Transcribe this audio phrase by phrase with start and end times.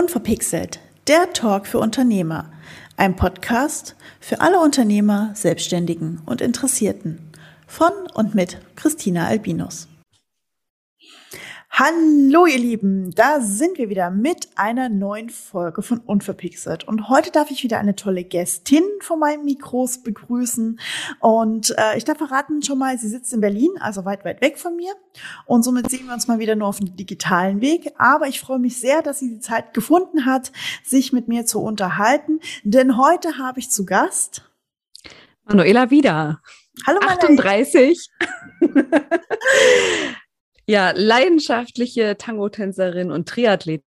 [0.00, 2.50] Unverpixelt, der Talk für Unternehmer.
[2.96, 7.30] Ein Podcast für alle Unternehmer, Selbstständigen und Interessierten.
[7.66, 9.89] Von und mit Christina Albinus.
[11.82, 16.86] Hallo ihr Lieben, da sind wir wieder mit einer neuen Folge von Unverpixelt.
[16.86, 20.78] Und heute darf ich wieder eine tolle Gästin von meinen Mikros begrüßen.
[21.20, 24.58] Und äh, ich darf verraten schon mal, sie sitzt in Berlin, also weit, weit weg
[24.58, 24.92] von mir.
[25.46, 27.94] Und somit sehen wir uns mal wieder nur auf dem digitalen Weg.
[27.96, 30.52] Aber ich freue mich sehr, dass sie die Zeit gefunden hat,
[30.84, 32.40] sich mit mir zu unterhalten.
[32.62, 34.42] Denn heute habe ich zu Gast
[35.46, 36.42] Manuela wieder.
[36.86, 37.22] Hallo Manuela.
[37.22, 38.10] 38.
[40.70, 43.82] Ja, leidenschaftliche Tango-Tänzerin und Triathletin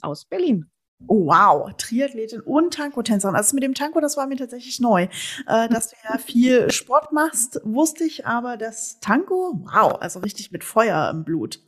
[0.00, 0.64] aus Berlin.
[1.06, 3.36] Oh, wow, Triathletin und Tango-Tänzerin.
[3.36, 5.08] Also mit dem Tango, das war mir tatsächlich neu.
[5.46, 10.52] Äh, dass du ja viel Sport machst, wusste ich, aber das Tango, wow, also richtig
[10.52, 11.60] mit Feuer im Blut.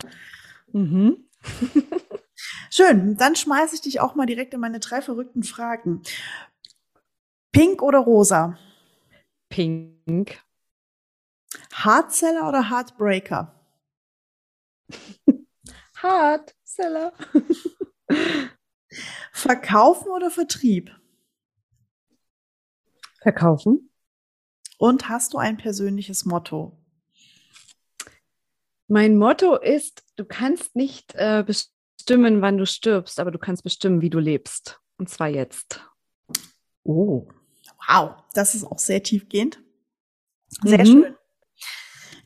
[0.73, 1.29] Mhm.
[2.71, 6.01] Schön, dann schmeiße ich dich auch mal direkt in meine drei verrückten Fragen.
[7.53, 8.57] Pink oder rosa?
[9.51, 10.41] Pink.
[11.75, 13.54] Hardseller oder Heartbreaker?
[16.05, 17.15] Hart, Seller.
[19.33, 20.95] Verkaufen oder Vertrieb?
[23.23, 23.91] Verkaufen.
[24.77, 26.79] Und hast du ein persönliches Motto?
[28.87, 34.03] Mein Motto ist, du kannst nicht äh, bestimmen, wann du stirbst, aber du kannst bestimmen,
[34.03, 34.79] wie du lebst.
[34.99, 35.81] Und zwar jetzt.
[36.83, 37.27] Oh,
[37.89, 39.59] wow, das ist auch sehr tiefgehend.
[40.63, 40.87] Sehr mhm.
[40.87, 41.17] schön.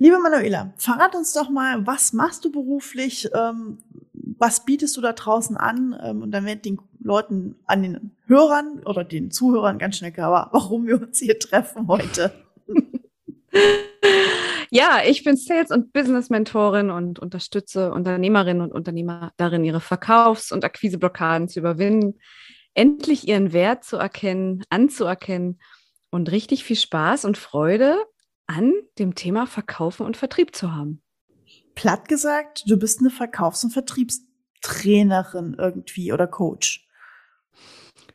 [0.01, 3.29] Liebe Manuela, verrat uns doch mal, was machst du beruflich?
[3.35, 3.79] Ähm,
[4.13, 5.99] was bietest du da draußen an?
[6.01, 10.51] Ähm, und dann wird den Leuten, an den Hörern oder den Zuhörern ganz schnell klar,
[10.53, 12.33] warum wir uns hier treffen heute.
[14.71, 20.63] Ja, ich bin Sales- und Business-Mentorin und unterstütze Unternehmerinnen und Unternehmer darin, ihre Verkaufs- und
[20.63, 22.21] Akquiseblockaden zu überwinden,
[22.75, 25.59] endlich ihren Wert zu erkennen, anzuerkennen
[26.11, 27.97] und richtig viel Spaß und Freude
[28.49, 31.03] an dem Thema Verkaufen und Vertrieb zu haben.
[31.77, 36.89] Platt gesagt, du bist eine Verkaufs- und Vertriebstrainerin irgendwie oder Coach.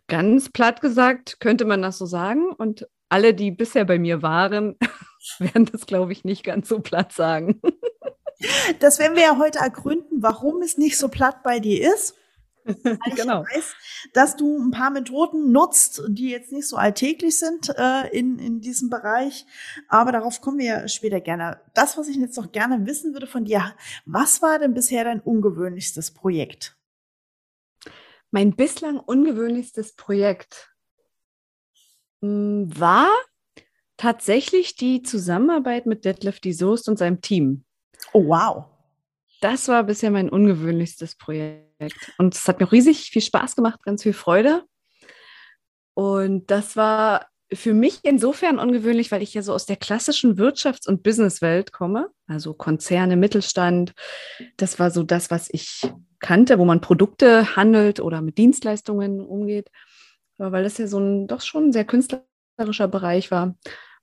[0.07, 2.51] Ganz platt gesagt könnte man das so sagen.
[2.51, 4.77] Und alle, die bisher bei mir waren,
[5.39, 7.61] werden das, glaube ich, nicht ganz so platt sagen.
[8.81, 12.15] Das werden wir ja heute ergründen, warum es nicht so platt bei dir ist.
[12.65, 13.43] Ich genau.
[13.43, 13.75] weiß,
[14.13, 18.61] dass du ein paar Methoden nutzt, die jetzt nicht so alltäglich sind äh, in, in
[18.61, 19.45] diesem Bereich,
[19.87, 21.59] aber darauf kommen wir später gerne.
[21.73, 23.75] Das, was ich jetzt noch gerne wissen würde von dir,
[24.05, 26.77] was war denn bisher dein ungewöhnlichstes Projekt?
[28.31, 30.73] Mein bislang ungewöhnlichstes Projekt
[32.21, 33.09] hm, war
[33.97, 37.63] tatsächlich die Zusammenarbeit mit Detlef die Soest und seinem Team.
[38.11, 38.65] Oh, wow.
[39.41, 41.72] Das war bisher mein ungewöhnlichstes Projekt.
[42.17, 44.63] Und es hat mir riesig viel Spaß gemacht, ganz viel Freude.
[45.95, 50.87] Und das war für mich insofern ungewöhnlich, weil ich ja so aus der klassischen Wirtschafts-
[50.87, 53.93] und Businesswelt komme, also Konzerne, Mittelstand.
[54.57, 55.81] Das war so das, was ich
[56.19, 59.69] kannte, wo man Produkte handelt oder mit Dienstleistungen umgeht.
[60.37, 63.55] Aber weil das ja so ein doch schon ein sehr künstlerischer Bereich war,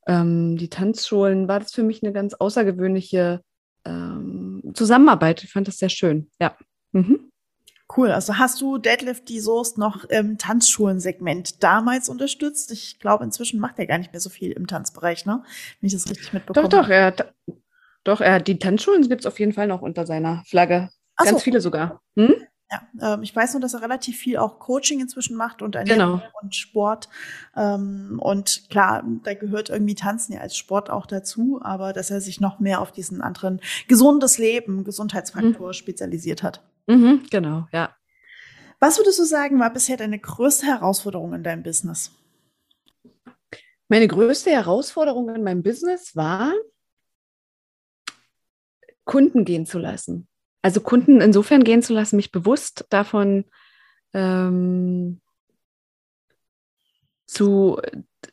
[0.07, 3.43] ähm, die Tanzschulen, war das für mich eine ganz außergewöhnliche
[3.85, 5.43] ähm, Zusammenarbeit.
[5.45, 6.57] Ich fand das sehr schön, ja.
[6.93, 7.30] Mhm.
[7.97, 8.11] Cool.
[8.13, 12.71] Also hast du Deadlift die Soest noch im Tanzschulensegment damals unterstützt?
[12.71, 15.43] Ich glaube, inzwischen macht er gar nicht mehr so viel im Tanzbereich, ne?
[15.81, 16.69] Wenn ich das richtig mitbekomme.
[16.69, 17.35] Doch, doch, er hat,
[18.05, 20.91] doch, er hat die Tanzschulen gibt es auf jeden Fall noch unter seiner Flagge.
[21.17, 21.45] Ach Ganz so.
[21.45, 22.01] viele sogar.
[22.17, 22.35] Hm?
[22.71, 26.21] Ja, ähm, ich weiß nur, dass er relativ viel auch Coaching inzwischen macht und Ernährung
[26.21, 26.31] genau.
[26.41, 27.09] und Sport.
[27.57, 32.21] Ähm, und klar, da gehört irgendwie Tanzen ja als Sport auch dazu, aber dass er
[32.21, 35.73] sich noch mehr auf diesen anderen gesundes Leben, Gesundheitsfaktor mhm.
[35.73, 36.63] spezialisiert hat.
[36.91, 37.95] Mhm, genau, ja.
[38.81, 42.11] Was würdest du sagen, war bisher deine größte Herausforderung in deinem Business?
[43.89, 46.53] Meine größte Herausforderung in meinem Business war,
[49.05, 50.27] Kunden gehen zu lassen.
[50.63, 53.45] Also Kunden insofern gehen zu lassen, mich bewusst davon
[54.13, 55.21] ähm,
[57.27, 57.81] zu,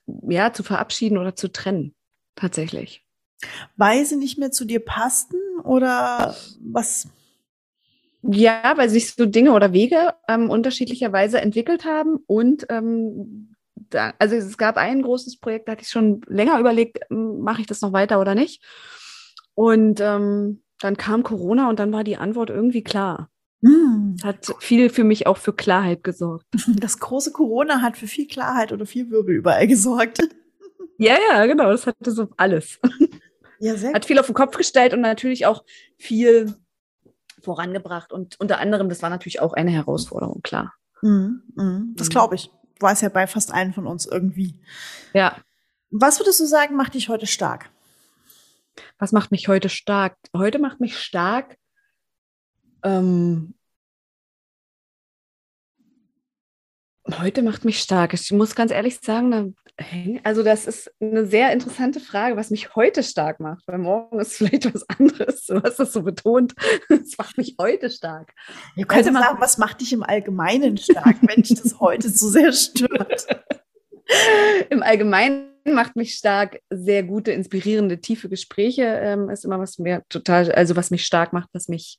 [0.08, 1.96] ja, zu verabschieden oder zu trennen,
[2.36, 3.06] tatsächlich.
[3.76, 7.08] Weil sie nicht mehr zu dir passten oder was?
[8.30, 13.56] Ja, weil sich so Dinge oder Wege ähm, unterschiedlicherweise entwickelt haben und ähm,
[13.90, 17.62] da, also es gab ein großes Projekt, da hatte ich schon länger überlegt, ähm, mache
[17.62, 18.64] ich das noch weiter oder nicht.
[19.54, 23.30] Und ähm, dann kam Corona und dann war die Antwort irgendwie klar.
[23.64, 24.18] Hm.
[24.24, 26.46] Hat viel für mich auch für Klarheit gesorgt.
[26.80, 30.20] Das große Corona hat für viel Klarheit oder viel Wirbel überall gesorgt.
[31.00, 31.70] Ja, ja, genau.
[31.70, 32.80] Das hatte so alles.
[33.60, 35.64] Ja, sehr hat viel auf den Kopf gestellt und natürlich auch
[35.96, 36.56] viel
[37.48, 38.12] vorangebracht.
[38.12, 40.74] Und unter anderem, das war natürlich auch eine Herausforderung, klar.
[41.02, 41.94] Mhm, mhm.
[41.96, 42.52] Das glaube ich.
[42.80, 44.60] War es ja bei fast allen von uns irgendwie.
[45.14, 45.38] Ja.
[45.90, 47.70] Was würdest du sagen, macht dich heute stark?
[49.00, 50.18] Was macht mich heute stark?
[50.36, 51.58] Heute macht mich stark,
[52.84, 53.56] ähm,
[57.10, 58.14] heute macht mich stark.
[58.14, 59.56] Ich muss ganz ehrlich sagen,
[60.24, 64.34] also das ist eine sehr interessante Frage, was mich heute stark macht, weil morgen ist
[64.38, 65.46] vielleicht was anderes.
[65.46, 66.54] Du hast das so betont.
[66.90, 68.34] Es macht mich heute stark.
[68.76, 72.28] Du kannst ja sagen, was macht dich im Allgemeinen stark, wenn dich das heute so
[72.28, 73.28] sehr stört?
[74.70, 78.84] Im Allgemeinen macht mich stark sehr gute, inspirierende, tiefe Gespräche.
[78.84, 81.98] Ähm, ist immer was mir total, also was mich stark macht, was mich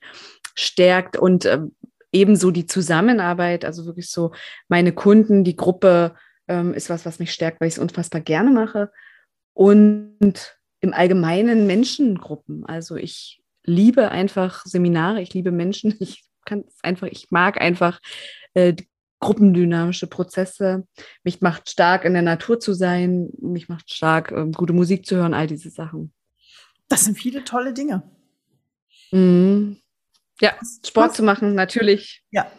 [0.54, 1.74] stärkt und ähm,
[2.12, 4.32] ebenso die Zusammenarbeit, also wirklich so
[4.68, 6.14] meine Kunden, die Gruppe
[6.48, 8.90] ähm, ist was, was mich stärkt, weil ich es unfassbar gerne mache.
[9.54, 12.64] Und im Allgemeinen Menschengruppen.
[12.64, 18.00] Also ich liebe einfach Seminare, ich liebe Menschen, ich kann einfach, ich mag einfach
[18.54, 18.74] äh,
[19.20, 20.86] gruppendynamische Prozesse.
[21.24, 25.16] Mich macht stark, in der Natur zu sein, mich macht stark, äh, gute Musik zu
[25.16, 26.12] hören, all diese Sachen.
[26.88, 28.02] Das sind viele tolle Dinge.
[29.10, 29.76] Mhm.
[30.40, 30.54] Ja,
[30.86, 32.22] Sport zu machen, natürlich.
[32.30, 32.50] Ja.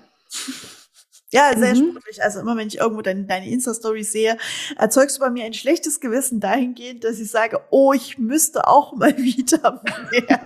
[1.31, 1.91] Ja, sehr mhm.
[1.91, 2.23] sportlich.
[2.23, 4.37] Also immer wenn ich irgendwo deine, deine Insta-Stories sehe,
[4.77, 8.95] erzeugst du bei mir ein schlechtes Gewissen dahingehend, dass ich sage, oh, ich müsste auch
[8.95, 10.41] mal wieder mehr.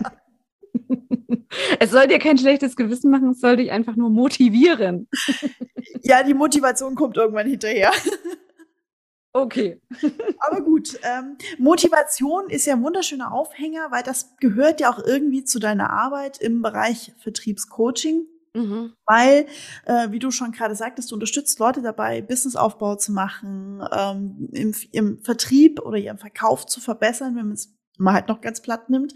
[1.80, 5.08] Es soll dir kein schlechtes Gewissen machen, es soll dich einfach nur motivieren.
[6.06, 7.92] Ja, die Motivation kommt irgendwann hinterher.
[9.32, 9.82] Okay.
[10.40, 15.46] Aber gut, ähm, Motivation ist ja ein wunderschöner Aufhänger, weil das gehört ja auch irgendwie
[15.46, 18.28] zu deiner Arbeit im Bereich Vertriebscoaching.
[18.56, 18.94] Mhm.
[19.08, 19.48] Weil,
[19.86, 24.76] äh, wie du schon gerade sagtest, du unterstützt Leute dabei, Businessaufbau zu machen, ähm, im,
[24.92, 28.90] im Vertrieb oder ihren Verkauf zu verbessern, wenn man es mal halt noch ganz platt
[28.90, 29.14] nimmt.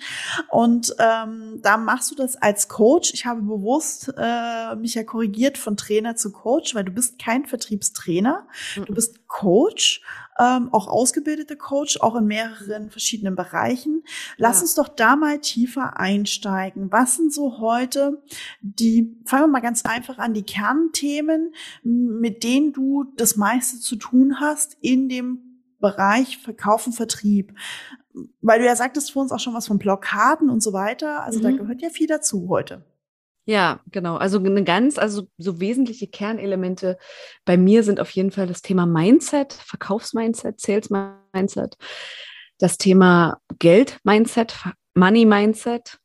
[0.49, 3.11] Und ähm, da machst du das als Coach.
[3.13, 7.45] Ich habe bewusst äh, mich ja korrigiert von Trainer zu Coach, weil du bist kein
[7.45, 8.47] Vertriebstrainer.
[8.75, 8.85] Mhm.
[8.85, 10.01] Du bist Coach,
[10.39, 14.03] ähm, auch ausgebildeter Coach, auch in mehreren verschiedenen Bereichen.
[14.37, 14.61] Lass ja.
[14.61, 16.91] uns doch da mal tiefer einsteigen.
[16.91, 18.21] Was sind so heute
[18.61, 23.95] die, fangen wir mal ganz einfach an, die Kernthemen, mit denen du das meiste zu
[23.95, 25.39] tun hast in dem
[25.79, 27.53] Bereich Verkauf und Vertrieb
[28.41, 31.23] weil du ja sagtest vor uns auch schon was von Blockaden und so weiter.
[31.23, 31.43] Also mhm.
[31.43, 32.85] da gehört ja viel dazu heute.
[33.45, 34.17] Ja, genau.
[34.17, 36.97] Also eine ganz, also so wesentliche Kernelemente
[37.45, 40.89] bei mir sind auf jeden Fall das Thema Mindset, Verkaufsmindset, Sales
[41.31, 41.77] Mindset,
[42.57, 44.53] das Thema Geld Mindset,
[44.95, 45.97] Money Mindset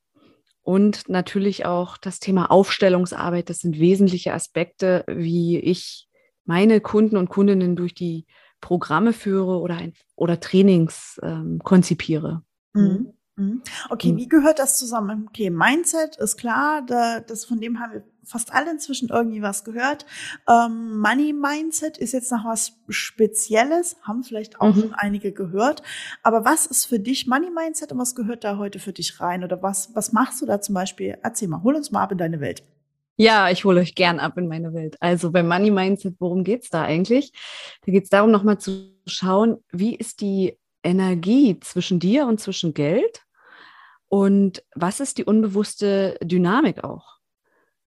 [0.63, 3.51] und natürlich auch das Thema Aufstellungsarbeit.
[3.51, 6.09] Das sind wesentliche Aspekte, wie ich
[6.45, 8.27] meine Kunden und Kundinnen durch die
[8.63, 12.43] Programme führe oder, ein, oder Trainings ähm, konzipiere.
[12.73, 13.13] Mhm.
[13.37, 13.63] mhm.
[13.91, 14.17] Okay, mhm.
[14.17, 15.27] wie gehört das zusammen?
[15.29, 19.65] Okay, Mindset ist klar, da, das von dem haben wir fast alle inzwischen irgendwie was
[19.65, 20.07] gehört.
[20.49, 24.81] Ähm, Money Mindset ist jetzt noch was Spezielles, haben vielleicht auch mhm.
[24.81, 25.83] schon einige gehört.
[26.23, 29.45] Aber was ist für dich Money Mindset und was gehört da heute für dich rein?
[29.45, 31.19] Oder was, was machst du da zum Beispiel?
[31.23, 32.63] Erzähl mal, hol uns mal ab in deine Welt.
[33.17, 34.97] Ja, ich hole euch gern ab in meine Welt.
[35.01, 37.33] Also beim Money Mindset, worum geht es da eigentlich?
[37.85, 42.75] Da geht es darum, nochmal zu schauen, wie ist die Energie zwischen dir und zwischen
[42.75, 43.23] Geld
[44.09, 47.19] und was ist die unbewusste Dynamik auch,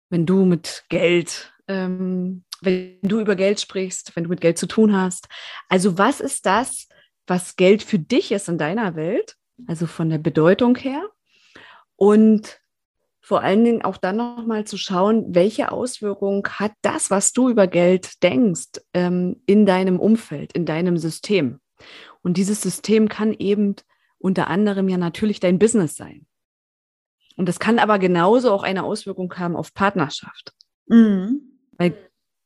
[0.08, 4.66] wenn du mit Geld, ähm, wenn du über Geld sprichst, wenn du mit Geld zu
[4.66, 5.28] tun hast.
[5.68, 6.88] Also was ist das,
[7.26, 9.36] was Geld für dich ist in deiner Welt,
[9.66, 11.08] also von der Bedeutung her
[11.96, 12.59] und
[13.20, 17.66] vor allen Dingen auch dann nochmal zu schauen, welche Auswirkung hat das, was du über
[17.66, 21.60] Geld denkst, ähm, in deinem Umfeld, in deinem System.
[22.22, 23.76] Und dieses System kann eben
[24.18, 26.26] unter anderem ja natürlich dein Business sein.
[27.36, 30.52] Und das kann aber genauso auch eine Auswirkung haben auf Partnerschaft.
[30.86, 31.58] Mhm.
[31.78, 31.94] Weil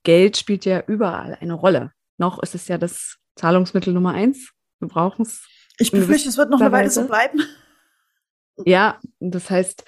[0.05, 1.93] Geld spielt ja überall eine Rolle.
[2.19, 4.53] Noch ist es ja das Zahlungsmittel Nummer eins.
[4.79, 5.45] Wir brauchen es.
[5.79, 7.41] Ich befürchte, es wird noch eine Weile so bleiben.
[8.65, 9.85] Ja, das heißt,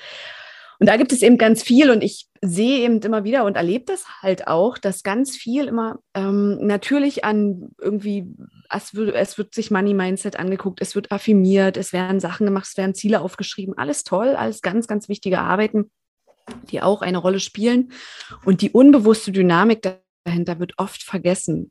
[0.78, 3.84] und da gibt es eben ganz viel und ich sehe eben immer wieder und erlebe
[3.86, 8.26] das halt auch, dass ganz viel immer ähm, natürlich an irgendwie,
[8.70, 12.66] es wird, es wird sich Money Mindset angeguckt, es wird affirmiert, es werden Sachen gemacht,
[12.68, 15.90] es werden Ziele aufgeschrieben, alles toll, alles ganz, ganz wichtige Arbeiten,
[16.70, 17.92] die auch eine Rolle spielen.
[18.44, 21.70] Und die unbewusste Dynamik dahinter wird oft vergessen.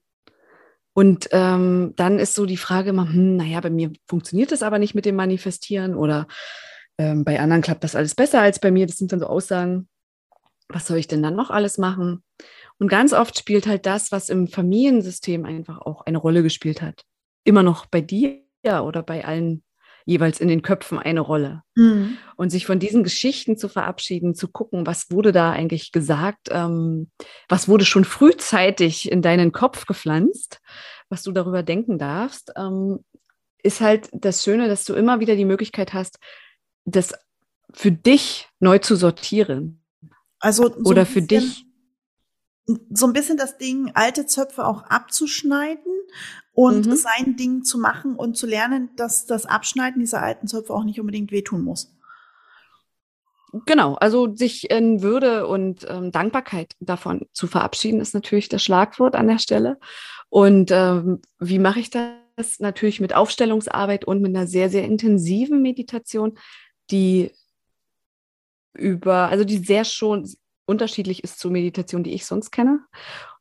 [0.94, 4.80] Und ähm, dann ist so die Frage immer, hm, naja, bei mir funktioniert das aber
[4.80, 6.26] nicht mit dem Manifestieren oder
[6.98, 8.88] ähm, bei anderen klappt das alles besser als bei mir.
[8.88, 9.88] Das sind dann so Aussagen,
[10.68, 12.24] was soll ich denn dann noch alles machen?
[12.78, 17.04] Und ganz oft spielt halt das, was im Familiensystem einfach auch eine Rolle gespielt hat,
[17.44, 19.64] immer noch bei dir oder bei allen
[20.06, 21.64] jeweils in den Köpfen eine Rolle.
[21.76, 22.18] Mhm.
[22.36, 27.10] Und sich von diesen Geschichten zu verabschieden, zu gucken, was wurde da eigentlich gesagt, ähm,
[27.50, 30.62] was wurde schon frühzeitig in deinen Kopf gepflanzt,
[31.10, 33.04] was du darüber denken darfst, ähm,
[33.64, 36.20] ist halt das Schöne, dass du immer wieder die Möglichkeit hast,
[36.86, 37.14] das
[37.74, 39.82] für dich neu zu sortieren.
[40.40, 41.66] Also so oder für dich
[42.90, 45.92] so ein bisschen das Ding, alte Zöpfe auch abzuschneiden
[46.54, 46.96] und mhm.
[46.96, 51.00] sein Ding zu machen und zu lernen, dass das Abschneiden dieser alten Zöpfe auch nicht
[51.00, 51.92] unbedingt wehtun muss.
[53.66, 59.16] Genau, also sich in Würde und ähm, Dankbarkeit davon zu verabschieden, ist natürlich das Schlagwort
[59.16, 59.80] an der Stelle.
[60.30, 62.60] Und ähm, wie mache ich das?
[62.60, 66.38] Natürlich mit Aufstellungsarbeit und mit einer sehr, sehr intensiven Meditation,
[66.92, 67.32] die
[68.74, 70.30] über, also die sehr schon
[70.66, 72.80] unterschiedlich ist zur Meditation, die ich sonst kenne.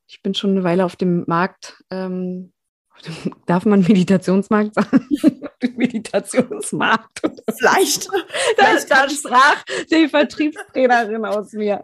[0.07, 2.53] Ich bin schon eine Weile auf dem Markt, ähm,
[3.45, 5.07] darf man Meditationsmarkt sagen?
[5.75, 7.21] Meditationsmarkt.
[7.57, 8.09] Vielleicht.
[8.57, 11.81] Da, da sprach die Vertriebstrainerin aus mir.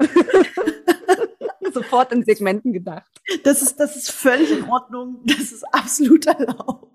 [1.74, 3.10] Sofort in Segmenten gedacht.
[3.44, 5.22] Das ist, das ist völlig in Ordnung.
[5.26, 6.92] Das ist absolut erlaubt.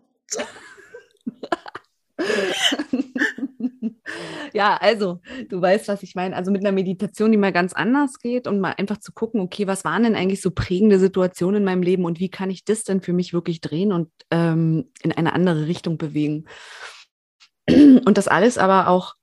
[4.52, 6.36] ja, also du weißt, was ich meine.
[6.36, 9.66] Also mit einer Meditation, die mal ganz anders geht und mal einfach zu gucken, okay,
[9.66, 12.84] was waren denn eigentlich so prägende Situationen in meinem Leben und wie kann ich das
[12.84, 16.46] denn für mich wirklich drehen und ähm, in eine andere Richtung bewegen.
[17.68, 19.14] Und das alles aber auch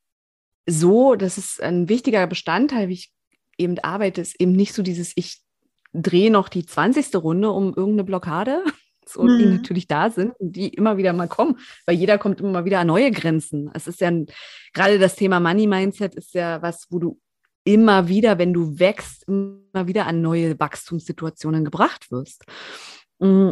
[0.66, 3.12] so, das ist ein wichtiger Bestandteil, wie ich
[3.58, 5.42] eben arbeite, ist eben nicht so dieses, ich
[5.94, 7.16] drehe noch die 20.
[7.16, 8.64] Runde um irgendeine Blockade,
[9.10, 9.38] so, mhm.
[9.38, 12.66] die natürlich da sind und die immer wieder mal kommen, weil jeder kommt immer mal
[12.66, 13.70] wieder an neue Grenzen.
[13.74, 14.28] Es ist ja ein,
[14.74, 17.20] gerade das Thema Money Mindset ist ja was, wo du
[17.64, 22.44] immer wieder, wenn du wächst, immer wieder an neue Wachstumssituationen gebracht wirst.
[23.20, 23.52] Mm,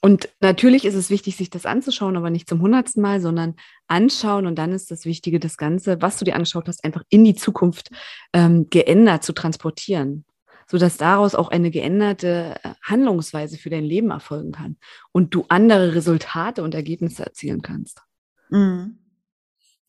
[0.00, 3.54] und natürlich ist es wichtig, sich das anzuschauen, aber nicht zum hundertsten Mal, sondern
[3.86, 4.46] anschauen.
[4.46, 7.34] Und dann ist das Wichtige, das Ganze, was du dir angeschaut hast, einfach in die
[7.34, 7.88] Zukunft
[8.34, 10.26] ähm, geändert zu transportieren
[10.66, 14.76] sodass daraus auch eine geänderte äh, Handlungsweise für dein Leben erfolgen kann
[15.12, 18.02] und du andere Resultate und Ergebnisse erzielen kannst.
[18.50, 18.98] Mhm.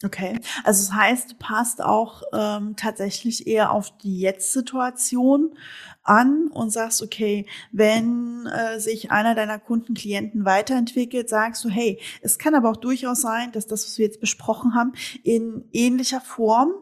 [0.05, 5.57] Okay, also das heißt, du passt auch ähm, tatsächlich eher auf die Jetzt-Situation
[6.03, 11.99] an und sagst, okay, wenn äh, sich einer deiner Kunden, Klienten weiterentwickelt, sagst du, hey,
[12.21, 14.93] es kann aber auch durchaus sein, dass das, was wir jetzt besprochen haben,
[15.23, 16.73] in ähnlicher Form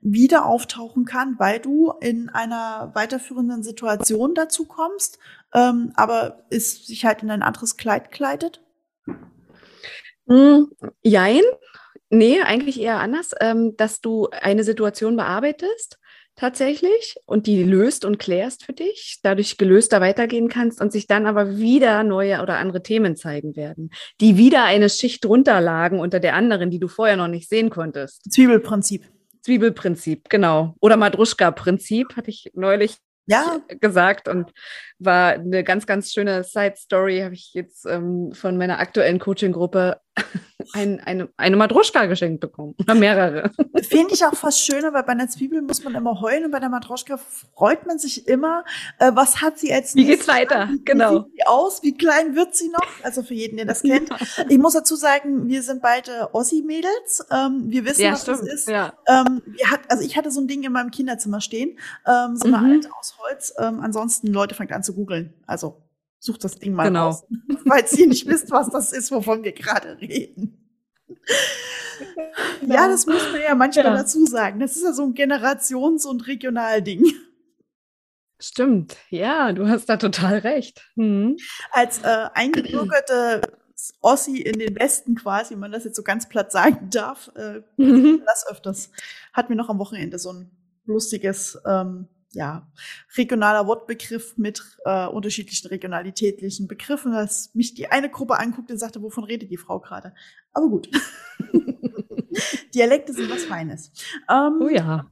[0.00, 5.18] wieder auftauchen kann, weil du in einer weiterführenden Situation dazu kommst,
[5.52, 8.62] ähm, aber es sich halt in ein anderes Kleid kleidet?
[10.24, 10.62] Mm,
[11.02, 11.42] jein.
[12.10, 15.98] Nee, eigentlich eher anders, ähm, dass du eine Situation bearbeitest
[16.34, 21.26] tatsächlich und die löst und klärst für dich, dadurch gelöster weitergehen kannst und sich dann
[21.26, 23.90] aber wieder neue oder andere Themen zeigen werden,
[24.20, 28.32] die wieder eine Schicht runterlagen unter der anderen, die du vorher noch nicht sehen konntest.
[28.32, 29.06] Zwiebelprinzip.
[29.42, 30.74] Zwiebelprinzip, genau.
[30.80, 33.60] Oder Madruschka-Prinzip hatte ich neulich ja.
[33.80, 34.50] gesagt und
[34.98, 40.00] war eine ganz, ganz schöne Side-Story, habe ich jetzt ähm, von meiner aktuellen Coaching-Gruppe
[40.72, 43.50] ein, eine, eine Madruschka geschenkt bekommen oder mehrere.
[43.82, 46.60] Finde ich auch fast schöner, weil bei einer Zwiebel muss man immer heulen und bei
[46.60, 47.18] der Madruschka
[47.54, 48.64] freut man sich immer,
[48.98, 50.68] äh, was hat sie als Wie geht's weiter?
[50.70, 51.10] Wie, genau.
[51.10, 51.82] Wie sieht sie aus?
[51.82, 52.86] Wie klein wird sie noch?
[53.02, 54.10] Also für jeden, der das kennt.
[54.48, 57.26] Ich muss dazu sagen, wir sind beide Ossi-Mädels.
[57.30, 58.40] Ähm, wir wissen, ja, was stimmt.
[58.40, 58.68] das ist.
[58.68, 58.92] Ja.
[59.06, 62.46] Ähm, wir hat, also ich hatte so ein Ding in meinem Kinderzimmer stehen, ähm, so
[62.46, 62.72] eine mhm.
[62.72, 63.54] alte aus Holz.
[63.58, 65.34] Ähm, ansonsten, Leute, fangt an zu googeln.
[65.46, 65.76] Also
[66.20, 67.06] sucht das Ding mal genau.
[67.06, 67.24] raus,
[67.66, 70.56] falls ihr nicht wisst, was das ist, wovon wir gerade reden.
[71.06, 71.20] Genau.
[72.66, 73.94] Ja, das muss man ja manchmal ja.
[73.94, 74.58] dazu sagen.
[74.58, 77.04] Das ist ja so ein Generations- und Regionalding.
[78.38, 80.90] Stimmt, ja, du hast da total recht.
[80.94, 81.36] Mhm.
[81.72, 83.42] Als äh, eingebürgerte
[84.00, 87.60] Ossi in den Westen quasi, wenn man das jetzt so ganz platt sagen darf, äh,
[87.76, 88.22] mhm.
[88.24, 88.90] das öfters.
[89.34, 90.50] Hat mir noch am Wochenende so ein
[90.86, 92.68] lustiges ähm, ja,
[93.16, 99.02] regionaler Wortbegriff mit äh, unterschiedlichen regionalitätlichen Begriffen, dass mich die eine Gruppe anguckt und sagte,
[99.02, 100.14] wovon redet die Frau gerade?
[100.52, 100.88] Aber gut.
[102.74, 103.90] Dialekte sind was Feines.
[104.28, 105.10] Ähm, oh ja.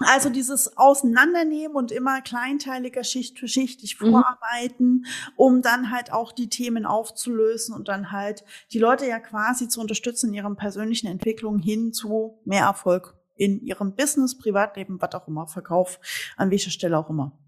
[0.00, 4.10] Also dieses Auseinandernehmen und immer kleinteiliger Schicht für Schicht dich mhm.
[4.10, 5.04] vorarbeiten, mhm.
[5.36, 9.80] um dann halt auch die Themen aufzulösen und dann halt die Leute ja quasi zu
[9.80, 15.28] unterstützen in ihren persönlichen Entwicklungen hin zu mehr Erfolg in ihrem Business, Privatleben, was auch
[15.28, 16.00] immer, Verkauf,
[16.36, 17.38] an welcher Stelle auch immer.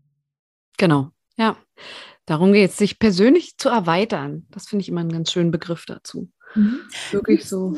[0.79, 1.57] Genau, ja.
[2.27, 4.47] Darum geht es, sich persönlich zu erweitern.
[4.51, 6.31] Das finde ich immer einen ganz schönen Begriff dazu.
[6.55, 6.81] Mhm.
[7.13, 7.77] Wirklich so.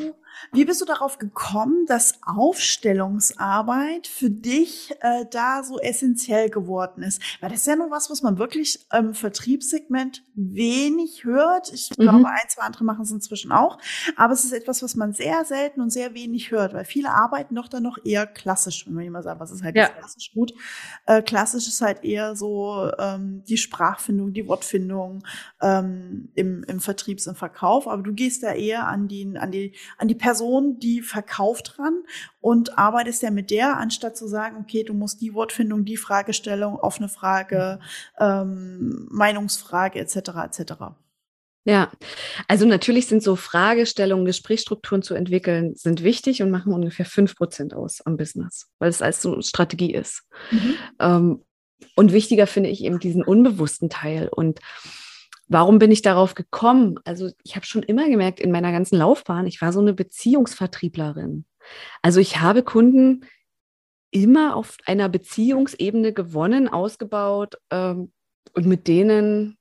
[0.51, 7.21] Wie bist du darauf gekommen, dass Aufstellungsarbeit für dich äh, da so essentiell geworden ist?
[7.41, 11.71] Weil das ist ja nur was, was man wirklich im Vertriebssegment wenig hört.
[11.73, 12.03] Ich mhm.
[12.03, 13.77] glaube, ein, zwei andere machen es inzwischen auch.
[14.15, 17.55] Aber es ist etwas, was man sehr selten und sehr wenig hört, weil viele arbeiten
[17.55, 19.89] doch dann noch eher klassisch, wenn man immer sagt, was ist halt ja.
[19.89, 20.53] klassisch gut.
[21.05, 25.23] Äh, klassisch ist halt eher so ähm, die Sprachfindung, die Wortfindung
[25.61, 27.87] ähm, im, im Vertriebs- und Verkauf.
[27.87, 30.28] Aber du gehst da eher an die, an die, an die Person,
[30.79, 32.03] die verkauft ran
[32.41, 36.75] und arbeitest ja mit der, anstatt zu sagen, okay, du musst die Wortfindung, die Fragestellung,
[36.75, 37.79] offene Frage,
[38.19, 40.15] ähm, Meinungsfrage etc.
[40.45, 40.73] etc.
[41.65, 41.91] Ja,
[42.47, 47.73] also natürlich sind so Fragestellungen, Gesprächsstrukturen zu entwickeln, sind wichtig und machen ungefähr fünf Prozent
[47.73, 50.23] aus am Business, weil es als so Strategie ist.
[50.51, 50.75] Mhm.
[50.99, 51.43] Ähm,
[51.95, 54.29] und wichtiger finde ich eben diesen unbewussten Teil.
[54.29, 54.59] Und
[55.49, 56.99] warum bin ich darauf gekommen?
[57.03, 61.45] Also ich habe schon immer gemerkt in meiner ganzen Laufbahn, ich war so eine Beziehungsvertrieblerin.
[62.01, 63.25] Also ich habe Kunden
[64.11, 68.11] immer auf einer Beziehungsebene gewonnen, ausgebaut ähm,
[68.53, 69.57] und mit denen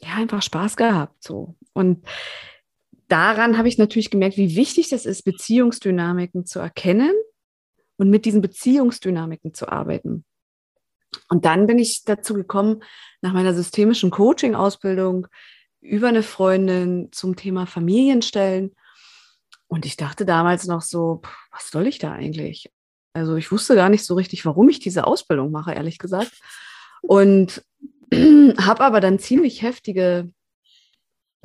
[0.00, 2.06] ja einfach Spaß gehabt so und
[3.08, 7.12] daran habe ich natürlich gemerkt, wie wichtig das ist, Beziehungsdynamiken zu erkennen
[7.96, 10.24] und mit diesen Beziehungsdynamiken zu arbeiten.
[11.28, 12.82] Und dann bin ich dazu gekommen,
[13.20, 15.26] nach meiner systemischen Coaching-Ausbildung
[15.80, 18.74] über eine Freundin zum Thema Familienstellen.
[19.68, 22.70] Und ich dachte damals noch so, was soll ich da eigentlich?
[23.12, 26.32] Also ich wusste gar nicht so richtig, warum ich diese Ausbildung mache, ehrlich gesagt.
[27.02, 27.64] Und
[28.12, 30.30] habe aber dann ziemlich heftige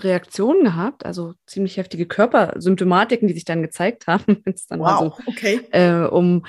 [0.04, 5.00] Reaktionen gehabt, also ziemlich heftige Körpersymptomatiken, die sich dann gezeigt haben, wenn es dann wow,
[5.00, 5.62] so, okay.
[5.72, 6.46] äh, um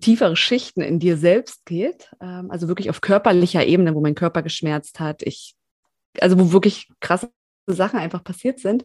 [0.00, 2.10] tiefere Schichten in dir selbst geht.
[2.20, 5.22] Ähm, also wirklich auf körperlicher Ebene, wo mein Körper geschmerzt hat.
[5.22, 5.54] Ich,
[6.20, 7.30] also wo wirklich krasse
[7.66, 8.84] Sachen einfach passiert sind.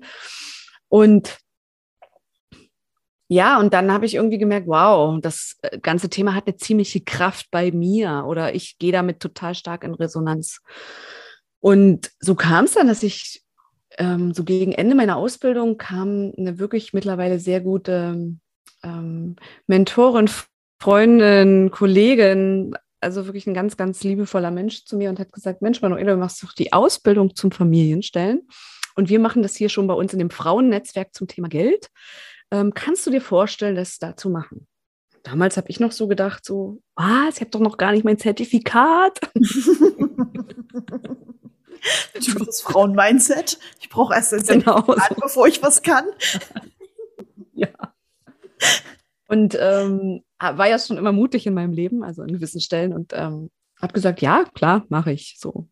[0.88, 1.38] Und
[3.28, 7.02] ja, und dann habe ich irgendwie gemerkt, wow, das äh, ganze Thema hat eine ziemliche
[7.02, 10.62] Kraft bei mir oder ich gehe damit total stark in Resonanz.
[11.60, 13.44] Und so kam es dann, dass ich
[13.98, 18.36] ähm, so gegen Ende meiner Ausbildung kam eine wirklich mittlerweile sehr gute
[18.84, 19.36] ähm,
[19.68, 20.30] Mentorin,
[20.82, 25.82] Freundin, Kollegin, also wirklich ein ganz, ganz liebevoller Mensch zu mir und hat gesagt, Mensch,
[25.82, 28.48] Manuela, du machst doch die Ausbildung zum Familienstellen.
[28.96, 31.90] Und wir machen das hier schon bei uns in dem Frauennetzwerk zum Thema Geld.
[32.52, 34.68] Ähm, kannst du dir vorstellen, das da zu machen?
[35.24, 38.18] Damals habe ich noch so gedacht, so, was, ich habe doch noch gar nicht mein
[38.18, 39.20] Zertifikat.
[42.14, 43.60] Typisches Frauen-Mindset.
[43.80, 46.06] Ich brauche erst ein genau Zertifikat, bevor ich was kann.
[47.54, 47.70] ja.
[49.28, 53.14] Und ähm, war ja schon immer mutig in meinem Leben, also an gewissen Stellen und
[53.14, 53.50] ähm,
[53.82, 55.68] habe gesagt, ja, klar, mache ich so.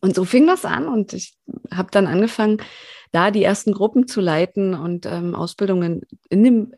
[0.00, 1.36] Und so fing das an und ich
[1.72, 2.62] habe dann angefangen,
[3.12, 6.74] da die ersten Gruppen zu leiten und ähm, Ausbildungen in dem,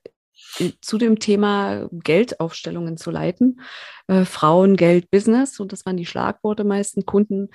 [0.80, 3.60] zu dem Thema Geldaufstellungen zu leiten.
[4.08, 7.50] Äh, Frauen, Geld, Business, so das waren die Schlagworte meisten, Kunden,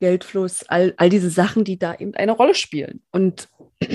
[0.00, 3.02] Geldfluss, all, all diese Sachen, die da eben eine Rolle spielen.
[3.10, 3.48] Und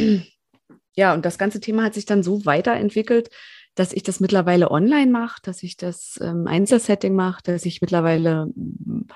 [0.96, 3.30] ja, und das ganze Thema hat sich dann so weiterentwickelt,
[3.76, 8.52] dass ich das mittlerweile online mache, dass ich das ähm, Einzelsetting mache, dass ich mittlerweile
[8.56, 9.08] ähm,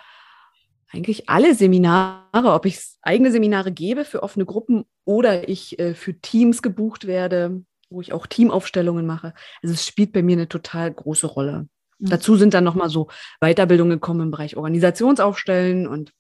[0.92, 6.20] eigentlich alle Seminare, ob ich eigene Seminare gebe für offene Gruppen oder ich äh, für
[6.20, 9.34] Teams gebucht werde, wo ich auch Teamaufstellungen mache.
[9.62, 11.68] Also es spielt bei mir eine total große Rolle.
[12.00, 12.10] Mhm.
[12.10, 13.10] Dazu sind dann nochmal so
[13.42, 16.14] Weiterbildungen gekommen im Bereich Organisationsaufstellen und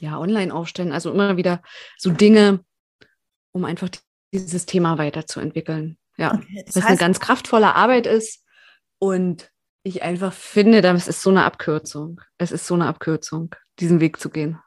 [0.00, 0.92] ja, online aufstellen.
[0.92, 1.62] Also immer wieder
[1.96, 2.64] so Dinge,
[3.52, 3.88] um einfach
[4.32, 5.96] dieses Thema weiterzuentwickeln.
[6.16, 8.44] Ja, okay, das was eine ganz kraftvolle Arbeit ist
[8.98, 9.50] und
[9.82, 12.20] ich einfach finde, das ist so eine Abkürzung.
[12.38, 14.58] Es ist so eine Abkürzung, diesen Weg zu gehen.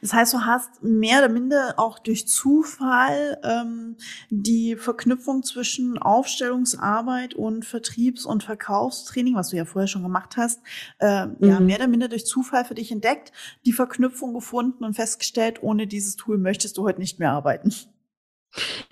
[0.00, 3.96] Das heißt, du hast mehr oder minder auch durch Zufall ähm,
[4.30, 10.60] die Verknüpfung zwischen Aufstellungsarbeit und Vertriebs- und Verkaufstraining, was du ja vorher schon gemacht hast,
[10.98, 11.36] äh, mhm.
[11.40, 13.32] ja, mehr oder minder durch Zufall für dich entdeckt,
[13.64, 17.74] die Verknüpfung gefunden und festgestellt, ohne dieses Tool möchtest du heute nicht mehr arbeiten.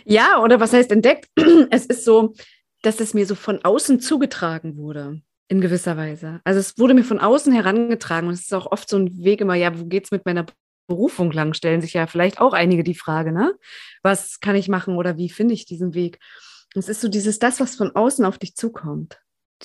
[0.05, 1.31] Ja, oder was heißt entdeckt?
[1.71, 2.35] Es ist so,
[2.83, 6.41] dass es mir so von außen zugetragen wurde in gewisser Weise.
[6.45, 9.41] Also es wurde mir von außen herangetragen und es ist auch oft so ein Weg
[9.41, 10.47] immer, ja, wo geht's mit meiner
[10.87, 11.55] Berufung lang?
[11.55, 13.55] Stellen sich ja vielleicht auch einige die Frage, ne?
[14.03, 16.19] Was kann ich machen oder wie finde ich diesen Weg?
[16.75, 19.21] Es ist so dieses, das, was von außen auf dich zukommt.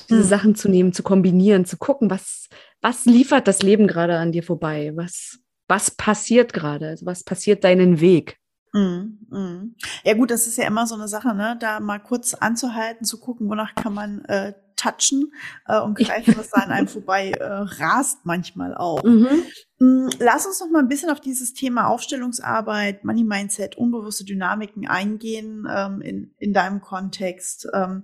[0.10, 0.28] Diese hm.
[0.28, 2.48] Sachen zu nehmen, zu kombinieren, zu gucken, was,
[2.82, 4.92] was liefert das Leben gerade an dir vorbei?
[4.96, 6.90] Was, was passiert gerade?
[6.90, 8.38] Also was passiert deinen Weg?
[8.74, 9.76] Mm, mm.
[10.04, 11.58] Ja gut, das ist ja immer so eine Sache, ne?
[11.60, 15.34] Da mal kurz anzuhalten, zu gucken, wonach kann man äh, touchen
[15.68, 19.04] äh, und greifen, was da an einem vorbei äh, rast manchmal auch.
[19.10, 19.44] Mhm.
[19.80, 24.88] Mm, lass uns noch mal ein bisschen auf dieses Thema Aufstellungsarbeit, Money Mindset, unbewusste Dynamiken
[24.88, 27.68] eingehen ähm, in, in deinem Kontext.
[27.74, 28.04] Ähm,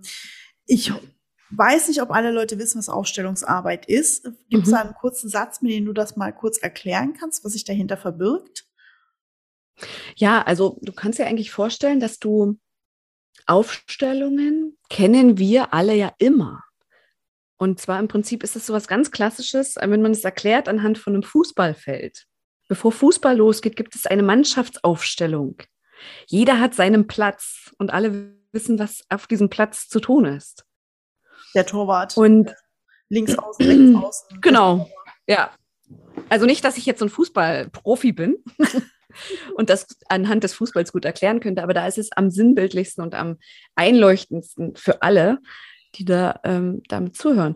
[0.66, 0.92] ich
[1.52, 4.24] weiß nicht, ob alle Leute wissen, was Aufstellungsarbeit ist.
[4.50, 4.76] Gibt es mhm.
[4.76, 7.98] da einen kurzen Satz, mit dem du das mal kurz erklären kannst, was sich dahinter
[7.98, 8.66] verbirgt?
[10.16, 12.58] Ja, also du kannst dir eigentlich vorstellen, dass du
[13.46, 16.64] Aufstellungen kennen wir alle ja immer.
[17.58, 20.98] Und zwar im Prinzip ist es so was ganz Klassisches, wenn man es erklärt anhand
[20.98, 22.26] von einem Fußballfeld.
[22.68, 25.58] Bevor Fußball losgeht, gibt es eine Mannschaftsaufstellung.
[26.28, 30.65] Jeder hat seinen Platz und alle wissen, was auf diesem Platz zu tun ist.
[31.54, 32.18] Der Torwart.
[32.18, 32.54] Und
[33.10, 34.41] links außen, rechts außen.
[34.41, 34.89] Genau.
[35.28, 35.52] Ja.
[36.30, 38.44] Also nicht, dass ich jetzt so ein Fußballprofi bin
[39.56, 43.13] und das anhand des Fußballs gut erklären könnte, aber da ist es am sinnbildlichsten und
[43.13, 43.38] am
[43.76, 45.39] einleuchtendsten für alle,
[45.96, 47.56] die da ähm, damit zuhören.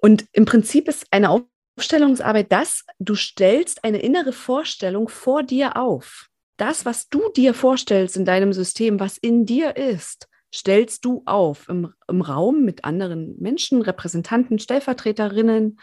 [0.00, 1.30] Und im Prinzip ist eine
[1.76, 6.28] Aufstellungsarbeit das, du stellst eine innere Vorstellung vor dir auf.
[6.56, 11.68] Das, was du dir vorstellst in deinem System, was in dir ist, stellst du auf
[11.68, 15.80] im, im Raum mit anderen Menschen, Repräsentanten, Stellvertreterinnen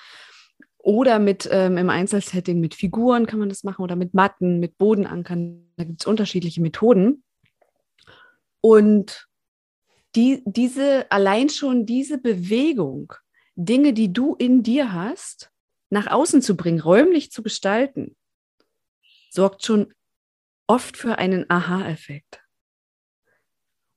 [0.78, 4.78] oder mit ähm, im Einzelsetting mit Figuren kann man das machen oder mit Matten, mit
[4.78, 5.72] Bodenankern.
[5.76, 7.24] Da gibt es unterschiedliche Methoden.
[8.62, 9.28] Und
[10.15, 13.13] die, diese, allein schon diese Bewegung,
[13.56, 15.52] Dinge, die du in dir hast,
[15.89, 18.15] nach außen zu bringen, räumlich zu gestalten,
[19.30, 19.93] sorgt schon
[20.67, 22.41] oft für einen Aha-Effekt.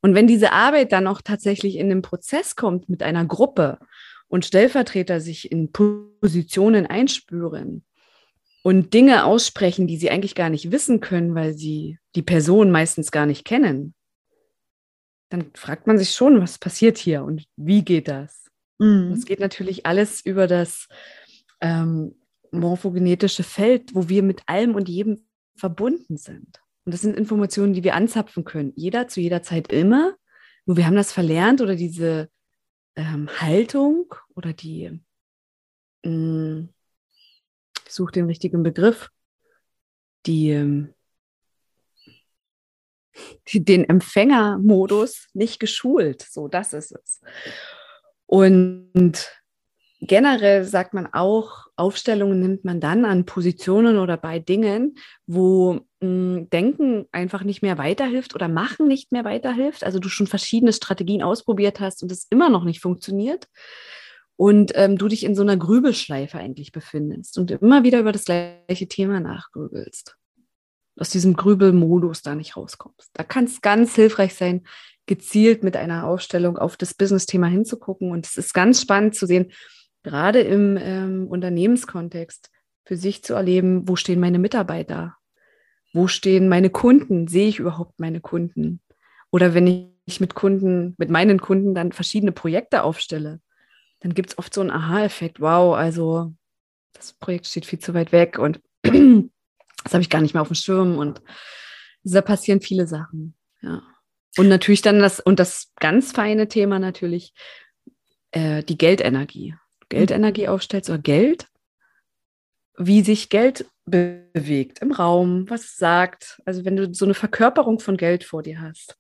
[0.03, 3.79] Und wenn diese Arbeit dann auch tatsächlich in den Prozess kommt mit einer Gruppe
[4.29, 7.85] und Stellvertreter sich in Positionen einspüren
[8.63, 13.13] und Dinge aussprechen, die sie eigentlich gar nicht wissen können, weil sie die Person meistens
[13.13, 13.95] gar nicht kennen,
[15.35, 18.51] dann fragt man sich schon, was passiert hier und wie geht das?
[18.79, 19.11] Mhm.
[19.11, 20.89] Das geht natürlich alles über das
[21.61, 22.15] ähm,
[22.53, 26.61] morphogenetische Feld, wo wir mit allem und jedem verbunden sind.
[26.85, 28.73] Und das sind Informationen, die wir anzapfen können.
[28.77, 30.15] Jeder zu jeder Zeit immer.
[30.67, 32.29] Nur wir haben das verlernt oder diese
[32.95, 35.01] ähm, Haltung oder die,
[36.05, 36.69] mh, hm,
[37.87, 39.11] ich suche den richtigen Begriff,
[40.27, 40.94] die, ähm,
[43.49, 46.23] die, den Empfängermodus nicht geschult.
[46.23, 47.21] So, das ist es.
[48.27, 49.29] Und
[50.01, 54.97] generell sagt man auch, Aufstellungen nimmt man dann an Positionen oder bei Dingen,
[55.27, 59.85] wo mh, Denken einfach nicht mehr weiterhilft oder Machen nicht mehr weiterhilft.
[59.85, 63.49] Also du schon verschiedene Strategien ausprobiert hast und es immer noch nicht funktioniert.
[64.37, 68.25] Und ähm, du dich in so einer Grübelschleife eigentlich befindest und immer wieder über das
[68.25, 70.17] gleiche Thema nachgrübelst.
[70.97, 73.11] Aus diesem Grübelmodus da nicht rauskommst.
[73.15, 74.63] Da kann es ganz hilfreich sein,
[75.07, 78.11] gezielt mit einer Aufstellung auf das Business-Thema hinzugucken.
[78.11, 79.53] Und es ist ganz spannend zu sehen,
[80.03, 82.51] gerade im ähm, Unternehmenskontext
[82.85, 85.17] für sich zu erleben, wo stehen meine Mitarbeiter?
[85.93, 87.29] Wo stehen meine Kunden?
[87.29, 88.81] Sehe ich überhaupt meine Kunden?
[89.31, 93.41] Oder wenn ich mit Kunden, mit meinen Kunden dann verschiedene Projekte aufstelle,
[94.01, 95.41] dann gibt es oft so einen Aha-Effekt.
[95.41, 96.35] Wow, also
[96.93, 98.61] das Projekt steht viel zu weit weg und
[99.85, 101.23] das habe ich gar nicht mehr auf dem Schirm und
[102.03, 103.35] da passieren viele Sachen.
[103.63, 103.83] Ja.
[104.37, 107.33] Und natürlich dann das, und das ganz feine Thema natürlich,
[108.33, 109.55] äh, die Geldenergie.
[109.89, 111.47] Geldenergie aufstellst oder Geld,
[112.77, 116.43] wie sich Geld bewegt im Raum, was sagt.
[116.45, 118.99] Also wenn du so eine Verkörperung von Geld vor dir hast.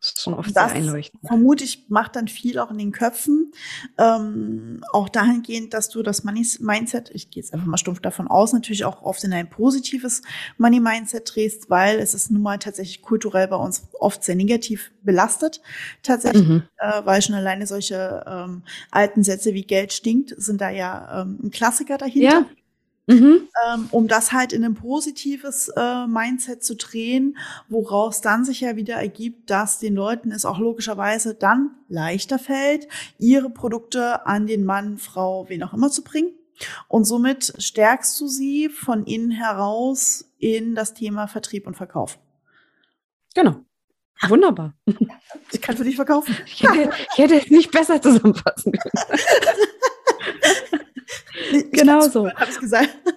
[0.00, 1.22] Das ist schon oft das, sehr einleuchtend.
[1.26, 3.52] Vermutlich macht dann viel auch in den Köpfen.
[3.98, 8.26] Ähm, auch dahingehend, dass du das Money Mindset, ich gehe jetzt einfach mal stumpf davon
[8.26, 10.22] aus, natürlich auch oft in ein positives
[10.56, 14.90] Money Mindset drehst, weil es ist nun mal tatsächlich kulturell bei uns oft sehr negativ
[15.02, 15.60] belastet.
[16.02, 16.62] Tatsächlich, mhm.
[16.78, 21.38] äh, weil schon alleine solche ähm, alten Sätze wie Geld stinkt, sind da ja ähm,
[21.42, 22.40] ein Klassiker dahinter.
[22.40, 22.46] Ja.
[23.10, 23.48] Mhm.
[23.66, 27.36] Ähm, um das halt in ein positives äh, Mindset zu drehen,
[27.68, 32.86] woraus dann sich ja wieder ergibt, dass den Leuten es auch logischerweise dann leichter fällt,
[33.18, 36.32] ihre Produkte an den Mann, Frau, wen auch immer zu bringen.
[36.86, 42.18] Und somit stärkst du sie von innen heraus in das Thema Vertrieb und Verkauf.
[43.34, 43.56] Genau.
[44.28, 44.74] Wunderbar.
[45.50, 46.36] Ich kann für dich verkaufen.
[46.46, 49.18] Ich hätte, ich hätte es nicht besser zusammenfassen können.
[51.72, 52.30] genau so.
[52.30, 52.90] Habe ich gesagt.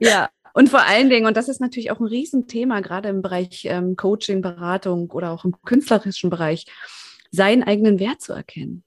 [0.00, 3.64] Ja, und vor allen Dingen, und das ist natürlich auch ein Riesenthema, gerade im Bereich
[3.64, 6.66] ähm, Coaching, Beratung oder auch im künstlerischen Bereich,
[7.30, 8.84] seinen eigenen Wert zu erkennen.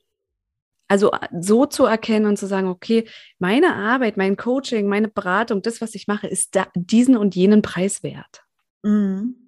[0.87, 3.07] Also äh, so zu erkennen und zu sagen, okay,
[3.39, 7.61] meine Arbeit, mein Coaching, meine Beratung, das, was ich mache, ist da, diesen und jenen
[7.61, 8.43] Preis wert.
[8.83, 9.46] Mhm.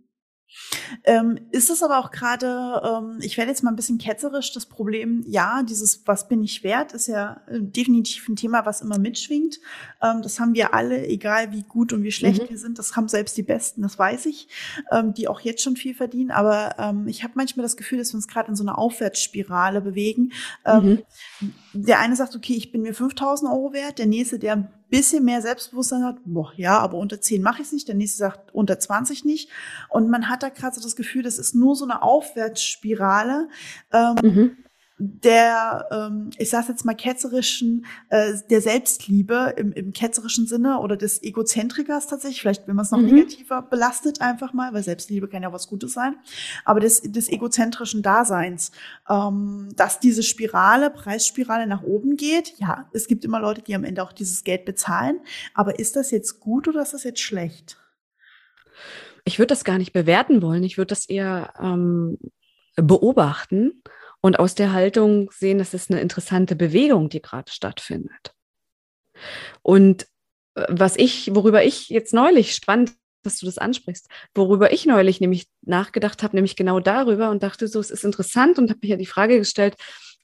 [1.04, 4.66] Ähm, ist es aber auch gerade, ähm, ich werde jetzt mal ein bisschen ketzerisch, das
[4.66, 8.98] Problem, ja, dieses Was bin ich wert, ist ja äh, definitiv ein Thema, was immer
[8.98, 9.60] mitschwingt.
[10.02, 12.50] Ähm, das haben wir alle, egal wie gut und wie schlecht mhm.
[12.50, 14.48] wir sind, das haben selbst die Besten, das weiß ich,
[14.92, 16.32] ähm, die auch jetzt schon viel verdienen.
[16.32, 19.82] Aber ähm, ich habe manchmal das Gefühl, dass wir uns gerade in so einer Aufwärtsspirale
[19.82, 20.32] bewegen.
[20.66, 21.04] Ähm,
[21.40, 21.54] mhm.
[21.74, 25.42] Der eine sagt, okay, ich bin mir 5000 Euro wert, der nächste, der bisschen mehr
[25.42, 28.80] Selbstbewusstsein hat, boah, ja, aber unter 10 mache ich es nicht, der nächste sagt unter
[28.80, 29.50] 20 nicht.
[29.90, 33.50] Und man hat da gerade so das Gefühl, das ist nur so eine Aufwärtsspirale.
[33.92, 34.58] Ähm, mhm
[35.00, 40.98] der, ähm, ich sage jetzt mal ketzerischen, äh, der Selbstliebe im, im ketzerischen Sinne oder
[40.98, 43.06] des Egozentrikers tatsächlich, vielleicht wenn man es noch mhm.
[43.06, 46.18] negativer belastet einfach mal, weil Selbstliebe kann ja was Gutes sein,
[46.66, 48.72] aber des, des egozentrischen Daseins,
[49.10, 52.56] ähm, dass diese Spirale, Preisspirale nach oben geht.
[52.58, 55.22] Ja, es gibt immer Leute, die am Ende auch dieses Geld bezahlen,
[55.54, 57.78] aber ist das jetzt gut oder ist das jetzt schlecht?
[59.24, 60.64] Ich würde das gar nicht bewerten wollen.
[60.64, 62.18] Ich würde das eher ähm,
[62.76, 63.82] beobachten
[64.22, 68.34] und aus der Haltung sehen, es ist eine interessante Bewegung, die gerade stattfindet.
[69.62, 70.04] Und
[70.56, 75.20] äh, was ich, worüber ich jetzt neulich spannend, dass du das ansprichst, worüber ich neulich
[75.20, 78.92] nämlich nachgedacht habe, nämlich genau darüber und dachte so, es ist interessant und habe mir
[78.92, 79.76] ja die Frage gestellt,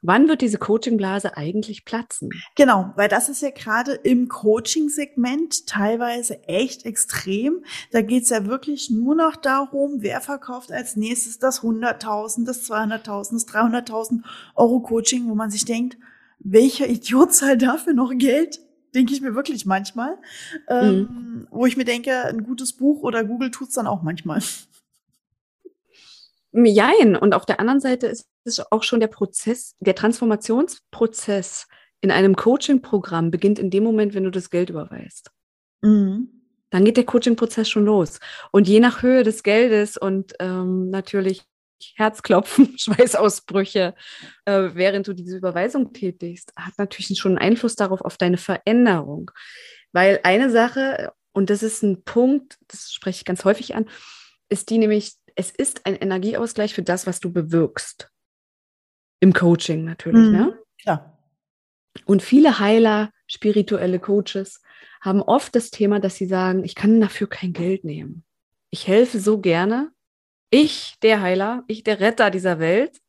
[0.07, 2.29] Wann wird diese Coachingblase eigentlich platzen?
[2.55, 7.63] Genau, weil das ist ja gerade im Coaching-Segment teilweise echt extrem.
[7.91, 13.33] Da geht's ja wirklich nur noch darum, wer verkauft als nächstes das 100.000, das 200.000,
[13.33, 14.21] das 300.000
[14.55, 15.97] Euro Coaching, wo man sich denkt,
[16.37, 18.59] welcher Idiot zahlt dafür noch Geld?
[18.93, 20.19] Denke ich mir wirklich manchmal.
[20.69, 21.47] Ähm, mhm.
[21.49, 24.41] Wo ich mir denke, ein gutes Buch oder Google tut's dann auch manchmal.
[26.63, 27.15] Jein.
[27.15, 31.67] Und auf der anderen Seite ist es auch schon der Prozess, der Transformationsprozess
[32.01, 35.31] in einem Coaching-Programm beginnt in dem Moment, wenn du das Geld überweist.
[35.81, 36.29] Mhm.
[36.69, 38.19] Dann geht der Coaching-Prozess schon los.
[38.51, 41.43] Und je nach Höhe des Geldes und ähm, natürlich
[41.95, 43.95] Herzklopfen, Schweißausbrüche,
[44.45, 49.31] äh, während du diese Überweisung tätigst, hat natürlich schon einen Einfluss darauf, auf deine Veränderung.
[49.91, 53.85] Weil eine Sache, und das ist ein Punkt, das spreche ich ganz häufig an,
[54.49, 58.09] ist die nämlich, es ist ein Energieausgleich für das, was du bewirkst.
[59.19, 60.39] Im Coaching natürlich, ne?
[60.39, 60.59] mhm, ne?
[60.81, 61.17] Klar.
[62.05, 64.61] Und viele Heiler, spirituelle Coaches
[65.01, 68.23] haben oft das Thema, dass sie sagen, ich kann dafür kein Geld nehmen.
[68.71, 69.91] Ich helfe so gerne.
[70.49, 72.99] Ich, der Heiler, ich, der Retter dieser Welt.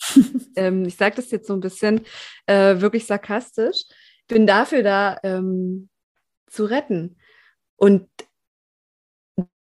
[0.56, 2.02] ähm, ich sage das jetzt so ein bisschen
[2.46, 3.84] äh, wirklich sarkastisch.
[4.28, 5.88] Bin dafür da ähm,
[6.46, 7.16] zu retten.
[7.76, 8.08] Und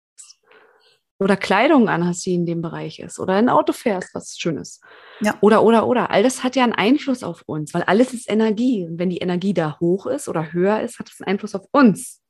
[1.19, 3.21] Oder Kleidung anhast, die in dem Bereich ist.
[3.21, 4.83] Oder ein Auto fährst, was schön ist.
[5.21, 5.37] Ja.
[5.41, 6.11] Oder, oder, oder.
[6.11, 8.85] All das hat ja einen Einfluss auf uns, weil alles ist Energie.
[8.87, 11.67] Und wenn die Energie da hoch ist oder höher ist, hat es einen Einfluss auf
[11.71, 12.21] uns.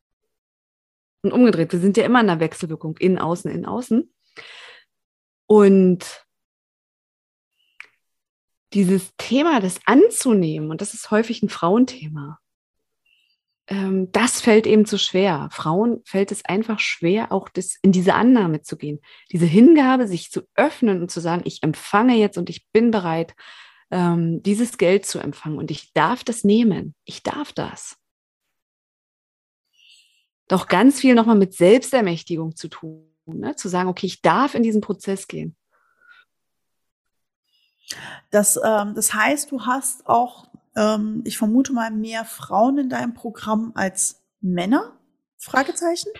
[1.22, 4.12] Und umgedreht, wir sind ja immer in einer Wechselwirkung, in, außen, in, außen.
[5.46, 6.24] Und
[8.74, 12.38] dieses Thema, das anzunehmen, und das ist häufig ein Frauenthema,
[13.68, 15.48] ähm, das fällt eben zu schwer.
[15.52, 19.00] Frauen fällt es einfach schwer, auch das, in diese Annahme zu gehen.
[19.30, 23.34] Diese Hingabe, sich zu öffnen und zu sagen, ich empfange jetzt und ich bin bereit,
[23.90, 26.94] ähm, dieses Geld zu empfangen und ich darf das nehmen.
[27.04, 27.96] Ich darf das.
[30.48, 33.08] doch ganz viel nochmal mit Selbstermächtigung zu tun.
[33.26, 33.56] Ne?
[33.56, 35.56] Zu sagen, okay, ich darf in diesen Prozess gehen.
[38.30, 43.14] Das, ähm, das heißt, du hast auch, ähm, ich vermute mal, mehr Frauen in deinem
[43.14, 44.92] Programm als Männer?
[45.38, 46.10] Fragezeichen?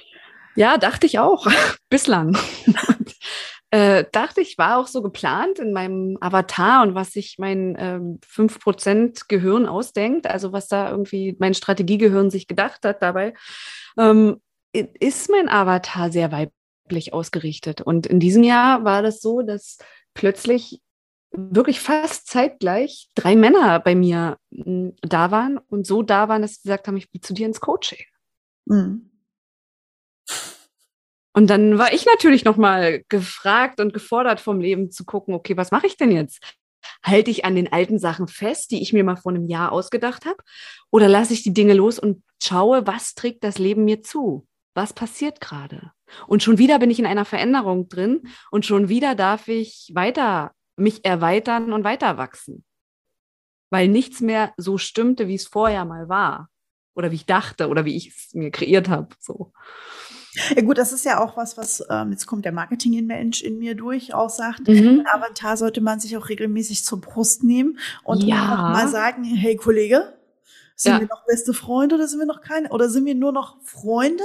[0.54, 1.46] Ja, dachte ich auch.
[1.88, 2.36] Bislang.
[3.70, 8.20] äh, dachte ich, war auch so geplant in meinem Avatar und was sich mein ähm,
[8.22, 13.34] 5% Gehirn ausdenkt, also was da irgendwie mein Strategiegehirn sich gedacht hat dabei,
[13.98, 14.40] ähm,
[14.72, 17.80] ist mein Avatar sehr weiblich ausgerichtet.
[17.80, 19.78] Und in diesem Jahr war das so, dass
[20.14, 20.80] plötzlich
[21.32, 26.54] wirklich fast zeitgleich drei Männer bei mir hm, da waren und so da waren, dass
[26.54, 28.04] sie gesagt haben, ich will zu dir ins Coaching.
[28.66, 29.10] Mhm.
[31.34, 35.70] Und dann war ich natürlich nochmal gefragt und gefordert vom Leben zu gucken, okay, was
[35.70, 36.42] mache ich denn jetzt?
[37.02, 40.26] Halte ich an den alten Sachen fest, die ich mir mal vor einem Jahr ausgedacht
[40.26, 40.36] habe?
[40.90, 44.46] Oder lasse ich die Dinge los und schaue, was trägt das Leben mir zu?
[44.74, 45.92] Was passiert gerade?
[46.26, 50.52] Und schon wieder bin ich in einer Veränderung drin und schon wieder darf ich weiter
[50.76, 52.64] mich erweitern und weiter wachsen.
[53.70, 56.48] Weil nichts mehr so stimmte, wie es vorher mal war.
[56.94, 59.08] Oder wie ich dachte oder wie ich es mir kreiert habe.
[59.18, 59.52] So.
[60.54, 63.74] Ja gut, das ist ja auch was, was ähm, jetzt kommt der Marketing-Mensch in mir
[63.74, 65.04] durch, auch sagt, mhm.
[65.12, 68.36] Avatar sollte man sich auch regelmäßig zur Brust nehmen und ja.
[68.36, 70.14] mal sagen, hey Kollege,
[70.82, 71.00] sind ja.
[71.00, 72.68] wir noch beste Freunde oder sind wir noch keine?
[72.70, 74.24] Oder sind wir nur noch Freunde?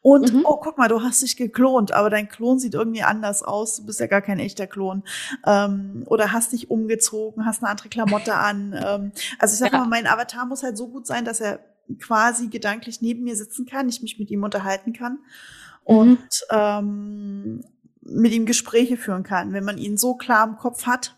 [0.00, 0.44] Und mhm.
[0.44, 3.76] oh, guck mal, du hast dich geklont, aber dein Klon sieht irgendwie anders aus.
[3.76, 5.02] Du bist ja gar kein echter Klon.
[5.46, 8.72] Ähm, oder hast dich umgezogen, hast eine andere Klamotte an.
[8.72, 9.78] Ähm, also ich sag ja.
[9.78, 11.60] mal, mein Avatar muss halt so gut sein, dass er
[11.98, 15.18] quasi gedanklich neben mir sitzen kann, ich mich mit ihm unterhalten kann
[15.84, 16.24] und mhm.
[16.50, 17.64] ähm,
[18.02, 19.52] mit ihm Gespräche führen kann.
[19.52, 21.16] Wenn man ihn so klar im Kopf hat,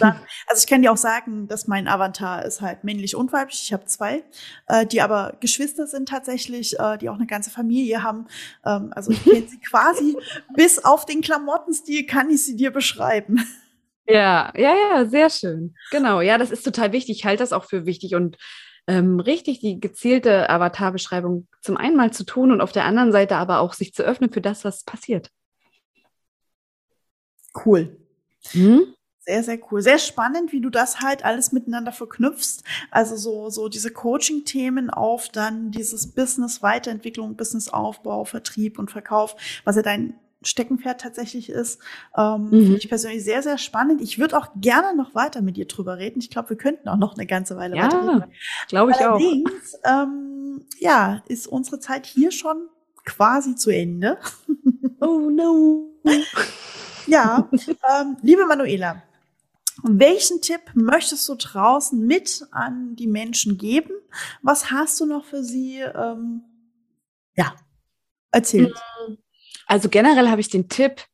[0.00, 3.62] dann, also ich kann dir auch sagen, dass mein Avatar ist halt männlich und weiblich.
[3.62, 4.24] Ich habe zwei,
[4.66, 8.26] äh, die aber Geschwister sind tatsächlich, äh, die auch eine ganze Familie haben.
[8.64, 10.16] Ähm, also ich kenne sie quasi
[10.54, 13.44] bis auf den Klamottenstil kann ich sie dir beschreiben.
[14.06, 15.74] Ja, ja, ja, sehr schön.
[15.90, 17.18] Genau, ja, das ist total wichtig.
[17.18, 18.38] Ich halte das auch für wichtig und
[18.86, 23.36] ähm, richtig die gezielte Avatarbeschreibung zum einen mal zu tun und auf der anderen Seite
[23.36, 25.30] aber auch sich zu öffnen für das, was passiert.
[27.54, 27.98] Cool.
[28.52, 28.94] Hm?
[29.28, 29.82] Sehr, sehr cool.
[29.82, 32.62] Sehr spannend, wie du das halt alles miteinander verknüpfst.
[32.90, 39.36] Also so, so diese Coaching-Themen auf dann dieses Business Weiterentwicklung, Business Aufbau, Vertrieb und Verkauf,
[39.64, 41.78] was ja dein Steckenpferd tatsächlich ist.
[42.16, 42.48] Ähm, mhm.
[42.48, 44.00] Finde ich persönlich sehr, sehr spannend.
[44.00, 46.20] Ich würde auch gerne noch weiter mit dir drüber reden.
[46.20, 48.32] Ich glaube, wir könnten auch noch eine ganze Weile ja, weiter reden.
[48.68, 50.04] glaube ich Allerdings, auch.
[50.04, 52.68] Ähm, ja, ist unsere Zeit hier schon
[53.04, 54.16] quasi zu Ende.
[55.00, 55.90] Oh no.
[57.06, 59.02] ja, ähm, liebe Manuela,
[59.92, 63.90] welchen Tipp möchtest du draußen mit an die Menschen geben?
[64.42, 65.80] Was hast du noch für sie?
[65.80, 66.42] Ähm,
[67.36, 67.54] ja,
[68.30, 68.74] erzähl.
[69.08, 69.18] Mhm.
[69.66, 71.04] Also generell habe ich den Tipp,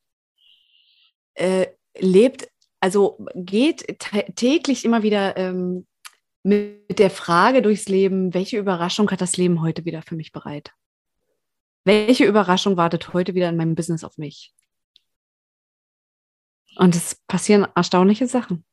[1.35, 2.47] äh, lebt,
[2.79, 3.99] also geht
[4.35, 5.85] täglich immer wieder ähm,
[6.43, 10.71] mit der Frage durchs Leben, welche Überraschung hat das Leben heute wieder für mich bereit?
[11.83, 14.54] Welche Überraschung wartet heute wieder in meinem Business auf mich?
[16.75, 18.65] Und es passieren erstaunliche Sachen.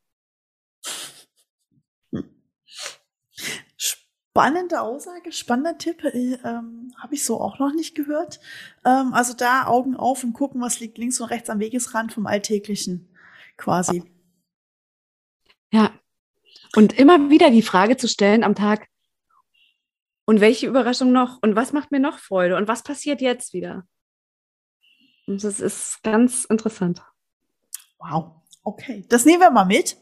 [3.77, 8.41] Spannende Aussage, spannender Tipp, äh, ähm, habe ich so auch noch nicht gehört.
[8.85, 12.27] Ähm, also da Augen auf und gucken, was liegt links und rechts am Wegesrand vom
[12.27, 13.15] Alltäglichen
[13.57, 14.11] quasi.
[15.71, 15.93] Ja.
[16.75, 18.89] Und immer wieder die Frage zu stellen am Tag,
[20.25, 21.43] und welche Überraschung noch?
[21.43, 22.57] Und was macht mir noch Freude?
[22.57, 23.87] Und was passiert jetzt wieder?
[25.27, 27.03] Und das ist ganz interessant.
[28.03, 28.33] Wow.
[28.65, 29.97] Okay, das nehmen wir mal mit.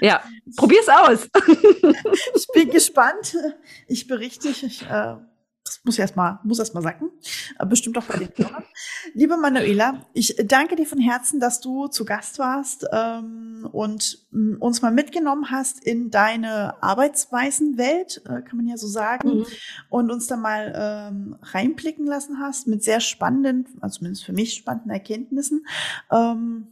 [0.00, 0.22] Ja,
[0.56, 1.28] probier's aus.
[2.34, 3.36] ich bin gespannt.
[3.86, 4.48] Ich berichte.
[4.48, 5.16] Ich, äh,
[5.64, 7.10] das muss erst mal, muss erst mal sacken.
[7.58, 8.64] Äh, bestimmt auch bei den Hörern.
[9.14, 14.26] Liebe Manuela, ich danke dir von Herzen, dass du zu Gast warst ähm, und
[14.60, 19.46] uns mal mitgenommen hast in deine Arbeitsweisenwelt, äh, kann man ja so sagen, mhm.
[19.88, 24.54] und uns da mal ähm, reinblicken lassen hast mit sehr spannenden, also zumindest für mich
[24.54, 25.64] spannenden Erkenntnissen.
[26.10, 26.66] Ähm,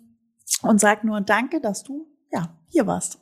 [0.63, 3.21] und sag nur Danke, dass du ja hier warst.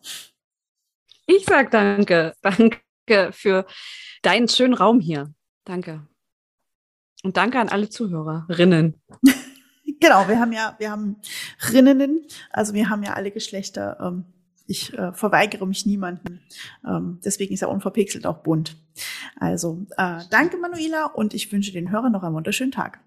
[1.26, 2.34] Ich sag danke.
[2.42, 3.66] Danke für
[4.22, 5.32] deinen schönen Raum hier.
[5.64, 6.06] Danke.
[7.22, 9.00] Und danke an alle Zuhörerinnen.
[10.00, 11.16] genau, wir haben ja, wir haben
[11.72, 13.98] Rinnen, also wir haben ja alle Geschlechter.
[14.00, 14.24] Ähm,
[14.66, 16.42] ich äh, verweigere mich niemanden.
[16.86, 18.76] Ähm, deswegen ist er unverpixelt auch bunt.
[19.36, 23.00] Also äh, danke, Manuela, und ich wünsche den Hörern noch einen wunderschönen Tag.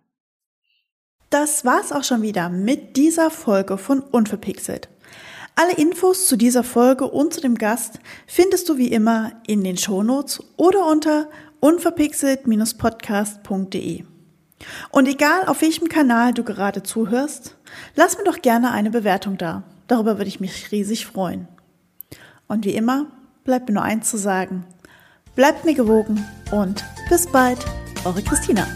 [1.32, 4.90] Das war's auch schon wieder mit dieser Folge von Unverpixelt.
[5.56, 9.78] Alle Infos zu dieser Folge und zu dem Gast findest du wie immer in den
[9.78, 11.30] Shownotes oder unter
[11.62, 14.04] unverpixelt-podcast.de.
[14.92, 17.56] Und egal auf welchem Kanal du gerade zuhörst,
[17.96, 19.64] lass mir doch gerne eine Bewertung da.
[19.88, 21.48] Darüber würde ich mich riesig freuen.
[22.50, 23.06] Und wie immer,
[23.46, 24.66] bleibt mir nur eins zu sagen.
[25.38, 27.60] Bleibt mir gewogen und bis bald,
[28.04, 28.68] eure Christina.